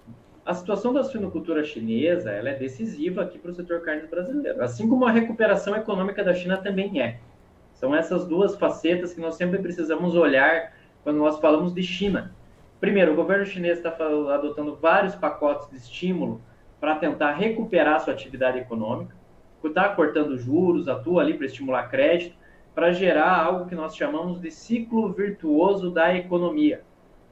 a 0.49 0.53
situação 0.55 0.91
da 0.91 1.03
suinocultura 1.03 1.63
chinesa 1.63 2.31
ela 2.31 2.49
é 2.49 2.55
decisiva 2.55 3.21
aqui 3.21 3.37
para 3.37 3.51
o 3.51 3.53
setor 3.53 3.81
carne 3.81 4.07
brasileiro, 4.07 4.63
assim 4.63 4.89
como 4.89 5.05
a 5.05 5.11
recuperação 5.11 5.75
econômica 5.75 6.23
da 6.23 6.33
China 6.33 6.57
também 6.57 6.99
é. 6.99 7.19
São 7.75 7.95
essas 7.95 8.25
duas 8.25 8.55
facetas 8.55 9.13
que 9.13 9.21
nós 9.21 9.35
sempre 9.35 9.59
precisamos 9.59 10.15
olhar 10.15 10.73
quando 11.03 11.17
nós 11.17 11.37
falamos 11.39 11.71
de 11.71 11.83
China. 11.83 12.33
Primeiro, 12.79 13.13
o 13.13 13.15
governo 13.15 13.45
chinês 13.45 13.77
está 13.77 13.91
adotando 13.91 14.75
vários 14.75 15.13
pacotes 15.13 15.69
de 15.69 15.77
estímulo 15.77 16.41
para 16.79 16.95
tentar 16.95 17.33
recuperar 17.33 17.99
sua 17.99 18.13
atividade 18.13 18.59
econômica, 18.59 19.15
está 19.67 19.89
cortando 19.89 20.37
juros, 20.37 20.87
atua 20.87 21.21
ali 21.21 21.33
para 21.33 21.45
estimular 21.45 21.89
crédito, 21.89 22.35
para 22.73 22.91
gerar 22.93 23.37
algo 23.37 23.65
que 23.65 23.75
nós 23.75 23.95
chamamos 23.95 24.39
de 24.39 24.51
ciclo 24.51 25.11
virtuoso 25.11 25.91
da 25.91 26.15
economia. 26.15 26.81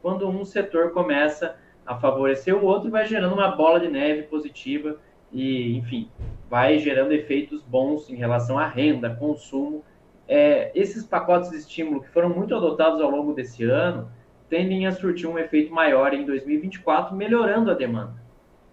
Quando 0.01 0.27
um 0.27 0.43
setor 0.43 0.91
começa 0.91 1.55
a 1.85 1.95
favorecer 1.95 2.53
o 2.55 2.65
outro, 2.65 2.91
vai 2.91 3.05
gerando 3.05 3.33
uma 3.33 3.55
bola 3.55 3.79
de 3.79 3.87
neve 3.87 4.23
positiva 4.23 4.97
e, 5.31 5.77
enfim, 5.77 6.09
vai 6.49 6.79
gerando 6.79 7.13
efeitos 7.13 7.63
bons 7.63 8.09
em 8.09 8.15
relação 8.15 8.59
à 8.59 8.67
renda, 8.67 9.15
consumo. 9.15 9.83
É, 10.27 10.71
esses 10.75 11.05
pacotes 11.05 11.49
de 11.51 11.57
estímulo 11.57 12.01
que 12.01 12.09
foram 12.09 12.29
muito 12.29 12.53
adotados 12.53 12.99
ao 12.99 13.09
longo 13.09 13.33
desse 13.33 13.63
ano 13.63 14.11
tendem 14.49 14.85
a 14.85 14.91
surtir 14.91 15.27
um 15.27 15.39
efeito 15.39 15.73
maior 15.73 16.13
em 16.13 16.25
2024, 16.25 17.15
melhorando 17.15 17.71
a 17.71 17.73
demanda. 17.73 18.26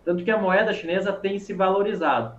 Tanto 0.04 0.24
que 0.24 0.30
a 0.30 0.38
moeda 0.38 0.72
chinesa 0.72 1.12
tem 1.12 1.38
se 1.38 1.52
valorizado. 1.52 2.38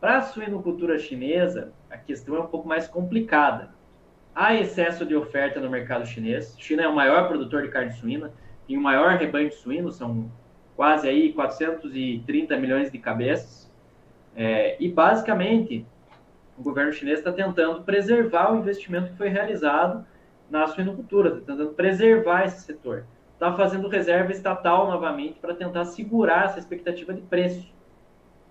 Para 0.00 0.18
a 0.18 0.22
suinocultura 0.22 0.98
chinesa, 0.98 1.72
a 1.90 1.96
questão 1.96 2.36
é 2.36 2.40
um 2.40 2.46
pouco 2.46 2.68
mais 2.68 2.88
complicada. 2.88 3.70
Há 4.34 4.54
excesso 4.54 5.04
de 5.04 5.14
oferta 5.14 5.60
no 5.60 5.70
mercado 5.70 6.06
chinês. 6.06 6.54
China 6.58 6.82
é 6.82 6.88
o 6.88 6.94
maior 6.94 7.28
produtor 7.28 7.62
de 7.62 7.68
carne 7.68 7.92
suína 7.92 8.32
tem 8.66 8.76
o 8.76 8.80
maior 8.80 9.16
rebanho 9.18 9.48
de 9.48 9.56
suínos, 9.56 9.96
são 9.96 10.30
quase 10.74 11.08
aí 11.08 11.32
430 11.32 12.56
milhões 12.56 12.90
de 12.90 12.98
cabeças. 12.98 13.70
É, 14.34 14.76
e 14.80 14.88
basicamente, 14.88 15.86
o 16.56 16.62
governo 16.62 16.92
chinês 16.92 17.18
está 17.18 17.32
tentando 17.32 17.82
preservar 17.82 18.52
o 18.52 18.58
investimento 18.58 19.10
que 19.10 19.18
foi 19.18 19.28
realizado 19.28 20.06
na 20.50 20.66
suinocultura, 20.66 21.38
está 21.38 21.52
tentando 21.52 21.74
preservar 21.74 22.44
esse 22.44 22.62
setor. 22.62 23.04
Está 23.42 23.54
fazendo 23.54 23.88
reserva 23.88 24.30
estatal 24.30 24.86
novamente 24.86 25.40
para 25.40 25.52
tentar 25.52 25.84
segurar 25.86 26.44
essa 26.44 26.60
expectativa 26.60 27.12
de 27.12 27.22
preço. 27.22 27.74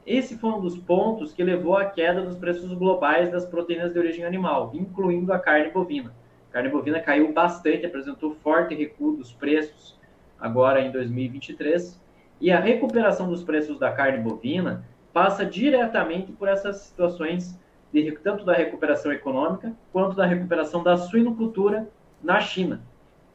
Esse 0.05 0.37
foi 0.37 0.49
um 0.49 0.59
dos 0.59 0.77
pontos 0.77 1.31
que 1.31 1.41
levou 1.41 1.77
à 1.77 1.85
queda 1.85 2.21
dos 2.21 2.35
preços 2.35 2.73
globais 2.73 3.31
das 3.31 3.45
proteínas 3.45 3.93
de 3.93 3.99
origem 3.99 4.25
animal, 4.25 4.69
incluindo 4.73 5.31
a 5.31 5.39
carne 5.39 5.71
bovina. 5.71 6.13
A 6.49 6.53
carne 6.55 6.67
bovina 6.67 6.99
caiu 6.99 7.31
bastante, 7.31 7.85
apresentou 7.85 8.35
forte 8.43 8.75
recuo 8.75 9.15
dos 9.15 9.31
preços 9.31 9.97
agora 10.37 10.81
em 10.81 10.91
2023, 10.91 11.97
e 12.41 12.51
a 12.51 12.59
recuperação 12.59 13.29
dos 13.29 13.45
preços 13.45 13.79
da 13.79 13.93
carne 13.93 14.17
bovina 14.17 14.83
passa 15.13 15.45
diretamente 15.45 16.33
por 16.33 16.49
essas 16.49 16.81
situações 16.81 17.57
de, 17.93 18.11
tanto 18.21 18.43
da 18.43 18.53
recuperação 18.53 19.13
econômica 19.13 19.71
quanto 19.93 20.17
da 20.17 20.25
recuperação 20.25 20.83
da 20.83 20.97
suinocultura 20.97 21.87
na 22.21 22.41
China. 22.41 22.90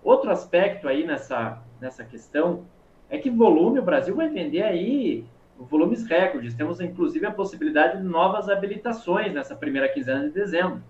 Outro 0.07 0.31
aspecto 0.31 0.87
aí 0.87 1.05
nessa, 1.05 1.61
nessa 1.81 2.05
questão 2.05 2.63
é 3.11 3.19
que 3.19 3.29
volume, 3.29 3.81
o 3.81 3.83
Brasil 3.83 4.15
vai 4.15 4.29
vender 4.29 4.63
aí 4.63 5.25
volumes 5.59 6.07
recordes. 6.07 6.55
Temos 6.55 6.81
inclusive 6.81 7.27
a 7.27 7.33
possibilidade 7.33 7.99
de 7.99 8.05
novas 8.05 8.49
habilitações 8.49 9.35
nessa 9.35 9.57
primeira 9.57 9.89
quinzena 9.89 10.23
de 10.23 10.31
dezembro. 10.31 10.81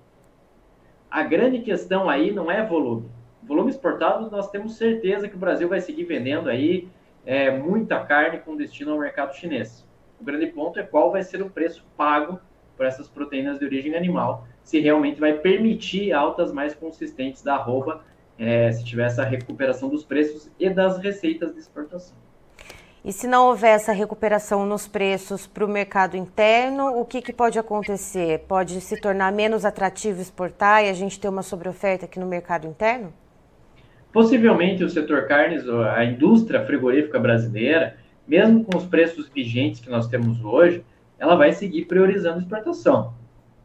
A 1.10 1.22
grande 1.22 1.60
questão 1.60 2.10
aí 2.10 2.30
não 2.30 2.50
é 2.50 2.62
volume, 2.62 3.08
volume 3.42 3.70
exportado, 3.70 4.30
nós 4.30 4.50
temos 4.50 4.76
certeza 4.76 5.30
que 5.30 5.36
o 5.36 5.38
Brasil 5.38 5.66
vai 5.66 5.80
seguir 5.80 6.04
vendendo 6.04 6.50
aí 6.50 6.86
é, 7.24 7.50
muita 7.50 8.04
carne 8.04 8.40
com 8.40 8.54
destino 8.54 8.92
ao 8.92 8.98
mercado 8.98 9.34
chinês. 9.34 9.88
O 10.20 10.24
grande 10.24 10.48
ponto 10.48 10.78
é 10.78 10.82
qual 10.82 11.10
vai 11.10 11.22
ser 11.22 11.40
o 11.40 11.48
preço 11.48 11.86
pago 11.96 12.38
por 12.76 12.84
essas 12.84 13.08
proteínas 13.08 13.58
de 13.58 13.64
origem 13.64 13.96
animal, 13.96 14.46
se 14.62 14.78
realmente 14.78 15.18
vai 15.18 15.32
permitir 15.38 16.12
altas 16.12 16.52
mais 16.52 16.74
consistentes 16.74 17.42
da 17.42 17.54
arroba, 17.54 18.04
é, 18.38 18.70
se 18.72 18.84
tiver 18.84 19.06
essa 19.06 19.24
recuperação 19.24 19.88
dos 19.88 20.04
preços 20.04 20.50
e 20.58 20.68
das 20.68 20.98
receitas 20.98 21.52
de 21.52 21.60
exportação. 21.60 22.16
E 23.04 23.12
se 23.12 23.28
não 23.28 23.46
houver 23.46 23.70
essa 23.70 23.92
recuperação 23.92 24.66
nos 24.66 24.88
preços 24.88 25.46
para 25.46 25.64
o 25.64 25.68
mercado 25.68 26.16
interno, 26.16 26.98
o 26.98 27.04
que, 27.04 27.22
que 27.22 27.32
pode 27.32 27.56
acontecer? 27.56 28.40
Pode 28.48 28.80
se 28.80 29.00
tornar 29.00 29.30
menos 29.30 29.64
atrativo 29.64 30.20
exportar 30.20 30.84
e 30.84 30.88
a 30.88 30.92
gente 30.92 31.20
ter 31.20 31.28
uma 31.28 31.44
sobreoferta 31.44 32.06
aqui 32.06 32.18
no 32.18 32.26
mercado 32.26 32.66
interno? 32.66 33.12
Possivelmente 34.12 34.82
o 34.82 34.90
setor 34.90 35.28
carnes, 35.28 35.62
a 35.68 36.04
indústria 36.04 36.66
frigorífica 36.66 37.20
brasileira, 37.20 37.96
mesmo 38.26 38.64
com 38.64 38.76
os 38.76 38.86
preços 38.86 39.28
vigentes 39.28 39.80
que 39.80 39.88
nós 39.88 40.08
temos 40.08 40.42
hoje, 40.42 40.84
ela 41.16 41.36
vai 41.36 41.52
seguir 41.52 41.84
priorizando 41.84 42.40
exportação. 42.40 43.14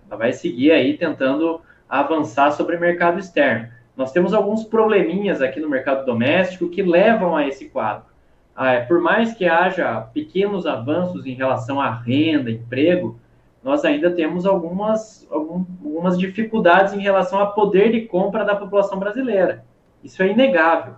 Ela 0.07 0.17
vai 0.17 0.33
seguir 0.33 0.71
aí 0.71 0.97
tentando 0.97 1.61
avançar 1.89 2.51
sobre 2.51 2.75
o 2.75 2.79
mercado 2.79 3.19
externo. 3.19 3.69
Nós 4.01 4.11
temos 4.11 4.33
alguns 4.33 4.63
probleminhas 4.63 5.43
aqui 5.43 5.59
no 5.59 5.69
mercado 5.69 6.03
doméstico 6.07 6.67
que 6.67 6.81
levam 6.81 7.35
a 7.35 7.47
esse 7.47 7.69
quadro. 7.69 8.05
Ah, 8.55 8.83
por 8.87 8.99
mais 8.99 9.35
que 9.35 9.45
haja 9.45 10.01
pequenos 10.11 10.65
avanços 10.65 11.27
em 11.27 11.35
relação 11.35 11.79
à 11.79 11.91
renda, 11.91 12.49
emprego, 12.49 13.19
nós 13.63 13.85
ainda 13.85 14.09
temos 14.09 14.47
algumas, 14.47 15.27
algumas 15.29 16.17
dificuldades 16.17 16.93
em 16.93 16.99
relação 16.99 17.37
ao 17.37 17.53
poder 17.53 17.91
de 17.91 18.01
compra 18.07 18.43
da 18.43 18.55
população 18.55 18.97
brasileira. 18.97 19.63
Isso 20.03 20.23
é 20.23 20.29
inegável. 20.29 20.95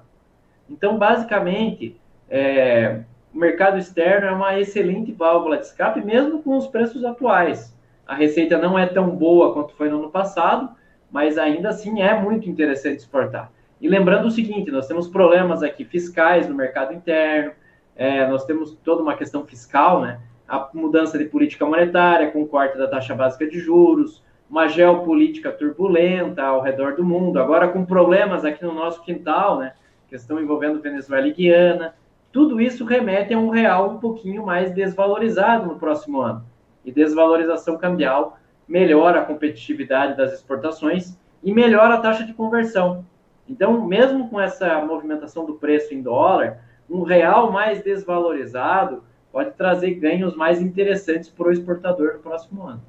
Então, 0.69 0.98
basicamente, 0.98 2.00
é, 2.29 3.01
o 3.36 3.38
mercado 3.38 3.77
externo 3.77 4.27
é 4.27 4.31
uma 4.31 4.57
excelente 4.57 5.12
válvula 5.12 5.57
de 5.57 5.65
escape, 5.65 6.00
mesmo 6.00 6.41
com 6.41 6.55
os 6.55 6.67
preços 6.67 7.03
atuais. 7.03 7.77
A 8.07 8.15
receita 8.15 8.57
não 8.57 8.79
é 8.79 8.86
tão 8.86 9.10
boa 9.10 9.53
quanto 9.53 9.74
foi 9.74 9.89
no 9.89 10.00
ano 10.00 10.10
passado, 10.10 10.69
mas 11.13 11.38
ainda 11.38 11.70
assim 11.70 12.01
é 12.01 12.20
muito 12.20 12.50
interessante 12.50 12.98
exportar. 12.98 13.51
E 13.79 13.88
lembrando 13.88 14.25
o 14.25 14.32
seguinte, 14.32 14.72
nós 14.72 14.88
temos 14.88 15.08
problemas 15.08 15.62
aqui 15.62 15.86
fiscais 15.86 16.50
no 16.50 16.55
mercado 16.55 16.91
interno, 16.91 17.51
é, 17.96 18.27
nós 18.27 18.43
temos 18.46 18.75
toda 18.84 19.03
uma 19.03 19.15
questão 19.15 19.46
fiscal, 19.46 20.01
né? 20.01 20.20
A 20.48 20.70
mudança 20.74 21.15
de 21.15 21.25
política 21.25 21.67
monetária 21.67 22.32
com 22.32 22.41
o 22.41 22.48
corte 22.48 22.79
da 22.79 22.88
taxa 22.88 23.13
básica 23.13 23.48
de 23.48 23.60
juros, 23.60 24.24
uma 24.50 24.67
geopolítica 24.67 25.51
turbulenta 25.51 26.41
ao 26.41 26.62
redor 26.62 26.96
do 26.96 27.03
mundo, 27.03 27.39
agora 27.39 27.67
com 27.67 27.86
problemas 27.86 28.43
aqui 28.43 28.63
no 28.65 28.74
nosso 28.74 29.03
quintal, 29.03 29.60
né? 29.60 29.74
Questão 30.10 30.41
envolvendo 30.41 30.82
Venezuela 30.82 31.27
e 31.27 31.34
Guiana. 31.34 31.93
Tudo 32.32 32.60
isso 32.60 32.86
remete 32.86 33.36
a 33.36 33.38
um 33.38 33.50
real 33.50 33.91
um 33.91 33.98
pouquinho 34.00 34.43
mais 34.43 34.72
desvalorizado 34.72 35.67
no 35.67 35.77
próximo 35.77 36.22
ano. 36.22 36.43
E 36.84 36.91
desvalorização 36.91 37.77
cambial 37.77 38.39
melhora 38.67 39.22
a 39.22 39.25
competitividade 39.25 40.15
das 40.17 40.34
exportações 40.34 41.17
e 41.43 41.53
melhora 41.53 41.96
a 41.96 42.00
taxa 42.00 42.24
de 42.24 42.34
conversão. 42.34 43.05
Então, 43.48 43.86
mesmo 43.86 44.29
com 44.29 44.39
essa 44.39 44.84
movimentação 44.86 45.46
do 45.46 45.55
preço 45.55 45.93
em 45.93 46.01
dólar, 46.01 46.60
um 46.89 47.03
real 47.03 47.51
mais 47.51 47.82
desvalorizado 47.84 49.03
pode 49.32 49.51
trazer 49.51 49.96
ganhos 49.96 50.36
mais 50.36 50.62
interessantes 50.62 51.29
para 51.29 51.48
o 51.48 51.51
exportador 51.51 52.13
no 52.13 52.20
próximo 52.20 52.63
ano. 52.63 52.82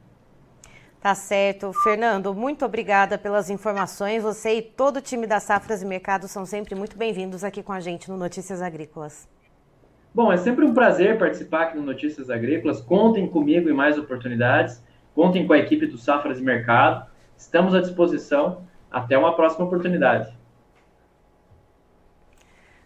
Tá 1.01 1.15
certo. 1.15 1.73
Fernando, 1.73 2.35
muito 2.35 2.65
obrigada 2.65 3.19
pelas 3.19 3.51
informações. 3.51 4.23
Você 4.23 4.57
e 4.57 4.63
todo 4.63 4.99
o 4.99 5.03
time 5.03 5.27
da 5.27 5.41
Safras 5.41 5.83
e 5.83 5.87
Mercado 5.87 6.29
são 6.29 6.47
sempre 6.47 6.75
muito 6.75 6.97
bem-vindos 6.97 7.45
aqui 7.45 7.63
com 7.63 7.73
a 7.73 7.81
gente 7.81 8.11
no 8.11 8.17
Notícias 8.17 8.63
Agrícolas. 8.63 9.29
Bom, 10.15 10.33
é 10.33 10.37
sempre 10.37 10.65
um 10.65 10.73
prazer 10.73 11.19
participar 11.19 11.63
aqui 11.65 11.77
no 11.77 11.83
Notícias 11.83 12.31
Agrícolas. 12.31 12.81
Contem 12.81 13.27
comigo 13.27 13.69
em 13.69 13.73
mais 13.73 13.99
oportunidades. 13.99 14.83
Contem 15.15 15.47
com 15.47 15.53
a 15.53 15.59
equipe 15.59 15.87
do 15.87 15.97
Safras 15.97 16.41
e 16.41 16.43
Mercado. 16.43 17.07
Estamos 17.37 17.75
à 17.75 17.81
disposição. 17.81 18.65
Até 18.91 19.17
uma 19.17 19.35
próxima 19.35 19.65
oportunidade. 19.65 20.33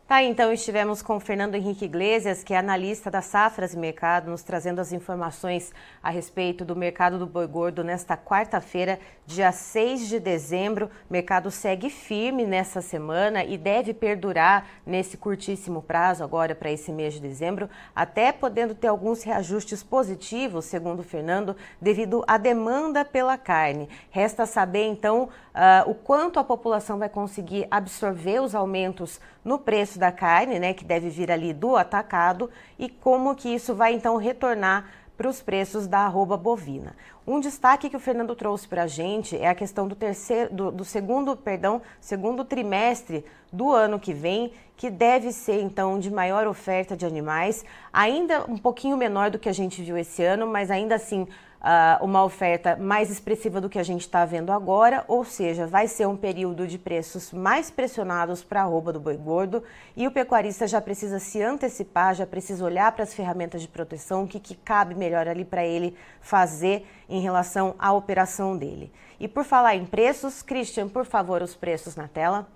Tá, 0.08 0.22
então 0.22 0.50
estivemos 0.50 1.02
com 1.02 1.20
Fernando 1.20 1.54
Henrique 1.54 1.84
Iglesias, 1.84 2.42
que 2.42 2.54
é 2.54 2.56
analista 2.56 3.10
da 3.10 3.20
Safras 3.20 3.74
e 3.74 3.76
Mercado, 3.76 4.30
nos 4.30 4.42
trazendo 4.42 4.80
as 4.80 4.90
informações 4.90 5.70
a 6.02 6.08
respeito 6.08 6.64
do 6.64 6.74
mercado 6.74 7.18
do 7.18 7.26
boi 7.26 7.46
gordo 7.46 7.84
nesta 7.84 8.16
quarta-feira, 8.16 8.98
dia 9.26 9.52
6 9.52 10.08
de 10.08 10.18
dezembro. 10.18 10.86
O 11.10 11.12
mercado 11.12 11.50
segue 11.50 11.90
firme 11.90 12.46
nessa 12.46 12.80
semana 12.80 13.44
e 13.44 13.58
deve 13.58 13.92
perdurar 13.92 14.66
nesse 14.86 15.18
curtíssimo 15.18 15.82
prazo 15.82 16.24
agora 16.24 16.54
para 16.54 16.72
esse 16.72 16.90
mês 16.90 17.12
de 17.12 17.20
dezembro, 17.20 17.68
até 17.94 18.32
podendo 18.32 18.74
ter 18.74 18.86
alguns 18.86 19.22
reajustes 19.22 19.82
positivos, 19.82 20.64
segundo 20.64 21.02
Fernando, 21.02 21.54
devido 21.78 22.24
à 22.26 22.38
demanda 22.38 23.04
pela 23.04 23.36
carne. 23.36 23.90
Resta 24.08 24.46
saber 24.46 24.86
então 24.86 25.24
uh, 25.24 25.90
o 25.90 25.94
quanto 25.94 26.40
a 26.40 26.44
população 26.44 26.98
vai 26.98 27.10
conseguir 27.10 27.68
absorver 27.70 28.40
os 28.40 28.54
aumentos 28.54 29.20
no 29.48 29.58
preço 29.58 29.98
da 29.98 30.12
carne, 30.12 30.58
né, 30.58 30.74
que 30.74 30.84
deve 30.84 31.08
vir 31.08 31.32
ali 31.32 31.54
do 31.54 31.74
atacado, 31.74 32.50
e 32.78 32.86
como 32.86 33.34
que 33.34 33.48
isso 33.48 33.74
vai 33.74 33.94
então 33.94 34.16
retornar 34.16 34.90
para 35.16 35.26
os 35.26 35.40
preços 35.40 35.86
da 35.86 36.00
arroba 36.00 36.36
bovina. 36.36 36.94
Um 37.26 37.40
destaque 37.40 37.88
que 37.88 37.96
o 37.96 38.00
Fernando 38.00 38.36
trouxe 38.36 38.68
para 38.68 38.82
a 38.82 38.86
gente 38.86 39.36
é 39.36 39.48
a 39.48 39.54
questão 39.54 39.88
do 39.88 39.96
terceiro, 39.96 40.54
do, 40.54 40.70
do, 40.70 40.84
segundo, 40.84 41.34
perdão, 41.34 41.80
segundo 41.98 42.44
trimestre 42.44 43.24
do 43.50 43.72
ano 43.72 43.98
que 43.98 44.12
vem, 44.12 44.52
que 44.76 44.90
deve 44.90 45.32
ser 45.32 45.62
então 45.62 45.98
de 45.98 46.10
maior 46.10 46.46
oferta 46.46 46.94
de 46.94 47.06
animais, 47.06 47.64
ainda 47.90 48.44
um 48.46 48.58
pouquinho 48.58 48.98
menor 48.98 49.30
do 49.30 49.38
que 49.38 49.48
a 49.48 49.52
gente 49.52 49.82
viu 49.82 49.96
esse 49.96 50.22
ano, 50.22 50.46
mas 50.46 50.70
ainda 50.70 50.94
assim 50.94 51.26
uh, 51.60 52.04
uma 52.04 52.24
oferta 52.24 52.76
mais 52.76 53.10
expressiva 53.10 53.60
do 53.60 53.68
que 53.68 53.78
a 53.78 53.82
gente 53.82 54.02
está 54.02 54.24
vendo 54.24 54.52
agora, 54.52 55.04
ou 55.08 55.24
seja, 55.24 55.66
vai 55.66 55.88
ser 55.88 56.06
um 56.06 56.16
período 56.16 56.66
de 56.66 56.78
preços 56.78 57.32
mais 57.32 57.70
pressionados 57.70 58.42
para 58.42 58.60
a 58.60 58.64
arroba 58.64 58.92
do 58.92 59.00
boi 59.00 59.16
gordo 59.16 59.62
e 59.96 60.06
o 60.06 60.10
pecuarista 60.10 60.66
já 60.66 60.80
precisa 60.80 61.18
se 61.18 61.42
antecipar, 61.42 62.14
já 62.14 62.26
precisa 62.26 62.64
olhar 62.64 62.92
para 62.92 63.04
as 63.04 63.14
ferramentas 63.14 63.62
de 63.62 63.68
proteção, 63.68 64.24
o 64.24 64.28
que, 64.28 64.40
que 64.40 64.54
cabe 64.54 64.94
melhor 64.94 65.26
ali 65.28 65.44
para 65.44 65.64
ele 65.64 65.96
fazer 66.20 66.86
em 67.08 67.20
relação 67.20 67.74
à 67.78 67.92
operação 67.92 68.56
dele. 68.56 68.92
E 69.20 69.26
por 69.26 69.44
falar 69.44 69.74
em 69.74 69.84
preços, 69.84 70.42
Christian, 70.42 70.88
por 70.88 71.04
favor, 71.04 71.42
os 71.42 71.56
preços 71.56 71.96
na 71.96 72.06
tela. 72.06 72.46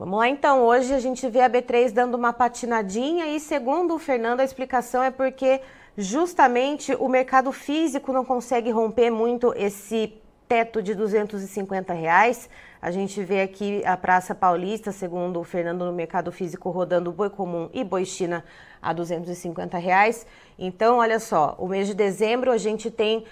Vamos 0.00 0.18
lá 0.18 0.30
então, 0.30 0.62
hoje 0.64 0.94
a 0.94 0.98
gente 0.98 1.28
vê 1.28 1.42
a 1.42 1.50
B3 1.50 1.92
dando 1.92 2.14
uma 2.14 2.32
patinadinha 2.32 3.26
e 3.26 3.38
segundo 3.38 3.94
o 3.94 3.98
Fernando 3.98 4.40
a 4.40 4.44
explicação 4.44 5.02
é 5.02 5.10
porque 5.10 5.60
justamente 5.94 6.94
o 6.94 7.06
mercado 7.06 7.52
físico 7.52 8.10
não 8.10 8.24
consegue 8.24 8.70
romper 8.70 9.10
muito 9.10 9.52
esse 9.54 10.14
teto 10.48 10.82
de 10.82 10.94
250 10.94 11.92
reais. 11.92 12.48
A 12.80 12.90
gente 12.90 13.22
vê 13.22 13.42
aqui 13.42 13.82
a 13.84 13.94
Praça 13.94 14.34
Paulista, 14.34 14.90
segundo 14.90 15.38
o 15.38 15.44
Fernando, 15.44 15.84
no 15.84 15.92
mercado 15.92 16.32
físico 16.32 16.70
rodando 16.70 17.12
boi 17.12 17.28
comum 17.28 17.68
e 17.70 17.84
boi 17.84 18.06
China 18.06 18.42
a 18.80 18.94
250 18.94 19.76
reais. 19.76 20.26
Então, 20.58 20.96
olha 20.96 21.20
só, 21.20 21.54
o 21.58 21.68
mês 21.68 21.86
de 21.86 21.92
dezembro 21.92 22.50
a 22.50 22.56
gente 22.56 22.90
tem 22.90 23.26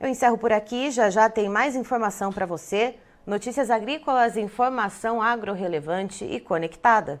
Eu 0.00 0.08
encerro 0.08 0.38
por 0.38 0.52
aqui, 0.52 0.90
já 0.90 1.10
já 1.10 1.28
tem 1.28 1.48
mais 1.48 1.74
informação 1.74 2.32
para 2.32 2.46
você. 2.46 2.96
Notícias 3.26 3.70
agrícolas, 3.70 4.36
informação 4.36 5.20
agro-relevante 5.20 6.24
e 6.24 6.40
conectada. 6.40 7.20